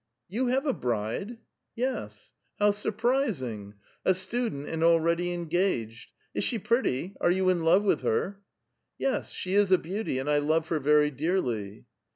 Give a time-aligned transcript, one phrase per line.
[0.35, 1.37] "You have a bride?"
[1.77, 3.75] ''Yes!"" How surprising!
[4.03, 6.11] A student, and already engaged!
[6.33, 7.15] Is she pretty?
[7.21, 8.41] Are you in love with her?""
[8.97, 11.85] Yes, she is a beautj', and I love her very dearly."